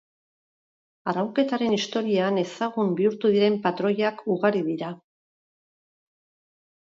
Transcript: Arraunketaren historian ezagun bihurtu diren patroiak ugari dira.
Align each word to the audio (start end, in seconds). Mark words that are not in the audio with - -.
Arraunketaren 1.11 1.75
historian 1.75 2.39
ezagun 2.43 2.89
bihurtu 2.99 3.31
diren 3.35 3.59
patroiak 3.67 4.23
ugari 4.37 4.63
dira. 4.69 4.89